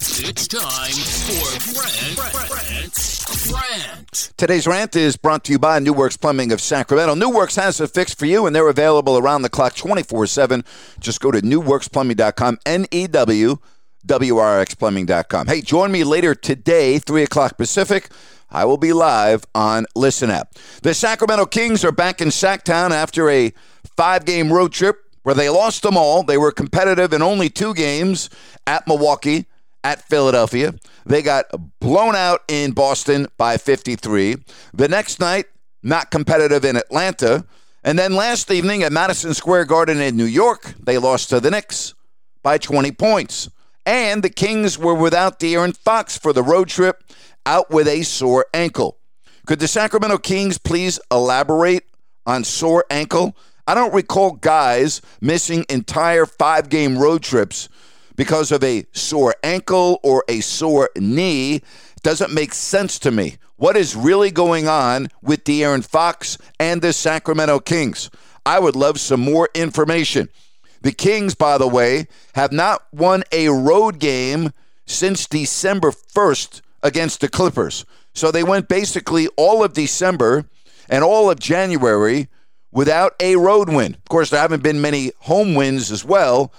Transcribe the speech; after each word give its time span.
It's 0.00 0.48
time 0.48 0.92
for 0.92 1.72
Brent. 3.48 4.32
Today's 4.36 4.66
rant 4.66 4.96
is 4.96 5.16
brought 5.16 5.44
to 5.44 5.52
you 5.52 5.58
by 5.58 5.78
New 5.78 5.92
Works 5.92 6.16
Plumbing 6.16 6.52
of 6.52 6.60
Sacramento. 6.60 7.14
New 7.14 7.30
Works 7.30 7.56
has 7.56 7.80
a 7.80 7.88
fix 7.88 8.12
for 8.12 8.26
you, 8.26 8.46
and 8.46 8.54
they're 8.54 8.68
available 8.68 9.16
around 9.16 9.42
the 9.42 9.48
clock 9.48 9.74
24 9.76 10.26
7. 10.26 10.64
Just 11.00 11.20
go 11.20 11.30
to 11.30 11.40
newworksplumbing.com, 11.40 12.58
N 12.66 12.86
E 12.90 13.06
W 13.06 13.56
W 14.06 14.36
R 14.36 14.60
X 14.60 14.74
plumbing.com. 14.74 15.46
Hey, 15.46 15.60
join 15.60 15.90
me 15.92 16.04
later 16.04 16.34
today, 16.34 16.98
3 16.98 17.22
o'clock 17.22 17.56
Pacific. 17.56 18.10
I 18.50 18.64
will 18.66 18.78
be 18.78 18.92
live 18.92 19.44
on 19.54 19.86
Listen 19.94 20.30
App. 20.30 20.54
The 20.82 20.94
Sacramento 20.94 21.46
Kings 21.46 21.84
are 21.84 21.92
back 21.92 22.20
in 22.20 22.28
Sactown 22.28 22.90
after 22.90 23.30
a 23.30 23.52
five 23.96 24.24
game 24.24 24.52
road 24.52 24.72
trip 24.72 24.98
where 25.22 25.34
they 25.34 25.48
lost 25.48 25.82
them 25.82 25.96
all. 25.96 26.22
They 26.22 26.36
were 26.36 26.52
competitive 26.52 27.12
in 27.12 27.22
only 27.22 27.48
two 27.48 27.74
games 27.74 28.28
at 28.66 28.86
Milwaukee 28.86 29.46
at 29.84 30.02
Philadelphia. 30.08 30.74
They 31.06 31.22
got 31.22 31.46
blown 31.78 32.16
out 32.16 32.40
in 32.48 32.72
Boston 32.72 33.28
by 33.36 33.58
53. 33.58 34.36
The 34.72 34.88
next 34.88 35.20
night, 35.20 35.46
not 35.82 36.10
competitive 36.10 36.64
in 36.64 36.76
Atlanta. 36.76 37.44
And 37.84 37.98
then 37.98 38.16
last 38.16 38.50
evening 38.50 38.82
at 38.82 38.92
Madison 38.92 39.34
Square 39.34 39.66
Garden 39.66 40.00
in 40.00 40.16
New 40.16 40.24
York, 40.24 40.74
they 40.82 40.96
lost 40.96 41.28
to 41.28 41.38
the 41.38 41.50
Knicks 41.50 41.94
by 42.42 42.56
20 42.56 42.90
points. 42.92 43.50
And 43.86 44.22
the 44.22 44.30
Kings 44.30 44.78
were 44.78 44.94
without 44.94 45.38
De'Aaron 45.38 45.76
Fox 45.76 46.16
for 46.16 46.32
the 46.32 46.42
road 46.42 46.68
trip, 46.68 47.04
out 47.44 47.70
with 47.70 47.86
a 47.86 48.02
sore 48.02 48.46
ankle. 48.54 48.96
Could 49.46 49.58
the 49.58 49.68
Sacramento 49.68 50.16
Kings 50.16 50.56
please 50.56 50.98
elaborate 51.12 51.84
on 52.24 52.44
sore 52.44 52.86
ankle? 52.88 53.36
I 53.66 53.74
don't 53.74 53.92
recall 53.92 54.32
guys 54.32 55.02
missing 55.20 55.66
entire 55.68 56.24
five 56.24 56.70
game 56.70 56.96
road 56.96 57.22
trips 57.22 57.68
because 58.16 58.52
of 58.52 58.62
a 58.62 58.86
sore 58.92 59.34
ankle 59.42 60.00
or 60.02 60.24
a 60.28 60.40
sore 60.40 60.90
knee 60.96 61.62
doesn't 62.02 62.32
make 62.32 62.54
sense 62.54 62.98
to 63.00 63.10
me. 63.10 63.36
What 63.56 63.76
is 63.76 63.96
really 63.96 64.30
going 64.30 64.68
on 64.68 65.08
with 65.22 65.44
De'Aaron 65.44 65.84
Fox 65.84 66.38
and 66.58 66.82
the 66.82 66.92
Sacramento 66.92 67.60
Kings? 67.60 68.10
I 68.44 68.58
would 68.58 68.76
love 68.76 69.00
some 69.00 69.20
more 69.20 69.48
information. 69.54 70.28
The 70.82 70.92
Kings, 70.92 71.34
by 71.34 71.56
the 71.56 71.68
way, 71.68 72.08
have 72.34 72.52
not 72.52 72.86
won 72.92 73.22
a 73.32 73.48
road 73.48 73.98
game 73.98 74.52
since 74.86 75.26
December 75.26 75.90
1st 75.90 76.60
against 76.82 77.20
the 77.20 77.28
Clippers. 77.28 77.86
So 78.12 78.30
they 78.30 78.44
went 78.44 78.68
basically 78.68 79.28
all 79.36 79.64
of 79.64 79.72
December 79.72 80.44
and 80.88 81.02
all 81.02 81.30
of 81.30 81.40
January 81.40 82.28
without 82.70 83.14
a 83.18 83.36
road 83.36 83.70
win. 83.70 83.94
Of 83.94 84.04
course, 84.10 84.30
there 84.30 84.40
haven't 84.40 84.62
been 84.62 84.80
many 84.80 85.12
home 85.20 85.54
wins 85.54 85.90
as 85.90 86.04
well, 86.04 86.52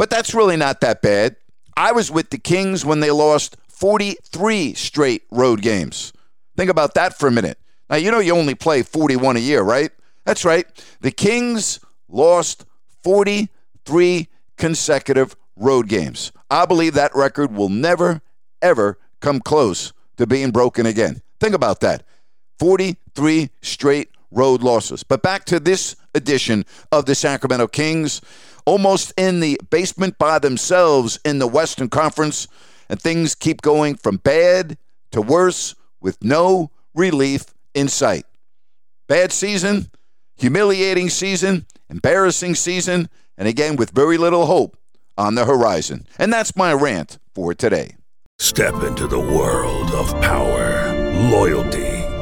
but 0.00 0.08
that's 0.08 0.32
really 0.32 0.56
not 0.56 0.80
that 0.80 1.02
bad. 1.02 1.36
I 1.76 1.92
was 1.92 2.10
with 2.10 2.30
the 2.30 2.38
Kings 2.38 2.86
when 2.86 3.00
they 3.00 3.10
lost 3.10 3.58
43 3.68 4.72
straight 4.72 5.24
road 5.30 5.60
games. 5.60 6.14
Think 6.56 6.70
about 6.70 6.94
that 6.94 7.18
for 7.18 7.26
a 7.26 7.30
minute. 7.30 7.58
Now, 7.90 7.96
you 7.96 8.10
know 8.10 8.18
you 8.18 8.34
only 8.34 8.54
play 8.54 8.82
41 8.82 9.36
a 9.36 9.40
year, 9.40 9.60
right? 9.60 9.90
That's 10.24 10.42
right. 10.42 10.64
The 11.02 11.10
Kings 11.10 11.80
lost 12.08 12.64
43 13.04 14.28
consecutive 14.56 15.36
road 15.54 15.86
games. 15.86 16.32
I 16.50 16.64
believe 16.64 16.94
that 16.94 17.14
record 17.14 17.52
will 17.52 17.68
never, 17.68 18.22
ever 18.62 18.98
come 19.20 19.38
close 19.38 19.92
to 20.16 20.26
being 20.26 20.50
broken 20.50 20.86
again. 20.86 21.20
Think 21.40 21.54
about 21.54 21.80
that 21.80 22.04
43 22.58 23.50
straight 23.60 24.08
road 24.30 24.62
losses. 24.62 25.02
But 25.02 25.22
back 25.22 25.44
to 25.44 25.60
this 25.60 25.94
edition 26.14 26.64
of 26.92 27.06
the 27.06 27.14
Sacramento 27.14 27.68
Kings 27.68 28.20
almost 28.66 29.12
in 29.16 29.40
the 29.40 29.58
basement 29.70 30.18
by 30.18 30.38
themselves 30.38 31.18
in 31.24 31.38
the 31.38 31.46
Western 31.46 31.88
Conference, 31.88 32.46
and 32.88 33.00
things 33.00 33.34
keep 33.34 33.62
going 33.62 33.96
from 33.96 34.16
bad 34.18 34.76
to 35.12 35.22
worse 35.22 35.74
with 36.00 36.22
no 36.22 36.70
relief 36.94 37.46
in 37.74 37.88
sight. 37.88 38.26
Bad 39.08 39.32
season, 39.32 39.90
humiliating 40.36 41.08
season, 41.08 41.66
embarrassing 41.88 42.54
season, 42.54 43.08
and 43.36 43.48
again 43.48 43.76
with 43.76 43.90
very 43.90 44.18
little 44.18 44.46
hope 44.46 44.76
on 45.18 45.34
the 45.34 45.44
horizon. 45.44 46.06
And 46.18 46.32
that's 46.32 46.56
my 46.56 46.72
rant 46.72 47.18
for 47.34 47.54
today. 47.54 47.96
Step 48.38 48.82
into 48.82 49.06
the 49.06 49.20
world 49.20 49.90
of 49.90 50.12
power, 50.22 50.94
loyalty, 51.30 51.89